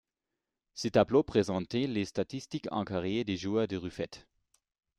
[0.73, 4.27] Ce tableau présente les statistiques en carrière de joueur de Rufete.